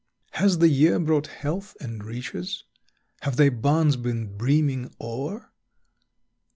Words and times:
Has 0.31 0.57
the 0.57 0.67
year 0.67 0.97
brought 0.99 1.27
health 1.27 1.77
and 1.79 2.03
riches? 2.03 2.63
Have 3.21 3.35
thy 3.35 3.49
barns 3.49 3.97
been 3.97 4.35
brimming 4.35 4.91
o'er? 4.99 5.51